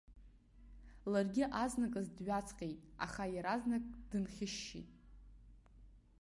Ларгьы 1.11 1.45
азныказ 1.63 2.07
дҩаҵҟьеит, 2.17 2.79
аха 3.05 3.23
иаразнак 3.33 3.83
дынхьышьшьит. 4.09 4.89